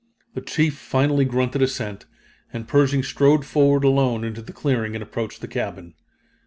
The 0.33 0.41
chief 0.41 0.75
finally 0.79 1.25
grunted 1.25 1.61
assent, 1.61 2.07
and 2.51 2.67
Pershing 2.67 3.03
strode 3.03 3.45
forward 3.45 3.83
alone 3.83 4.23
into 4.23 4.41
the 4.41 4.51
clearing 4.51 4.95
and 4.95 5.03
approached 5.03 5.41
the 5.41 5.47
cabin. 5.47 5.93